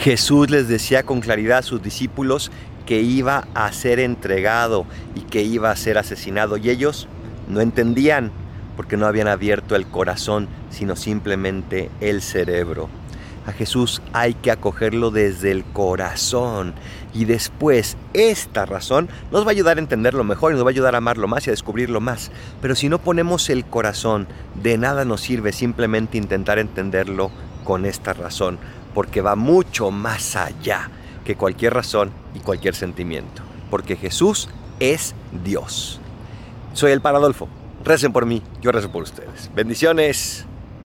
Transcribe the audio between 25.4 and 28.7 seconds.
simplemente intentar entenderlo con esta razón,